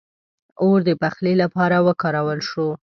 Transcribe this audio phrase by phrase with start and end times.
[0.63, 2.67] •اور د پخلي لپاره وکارول شو.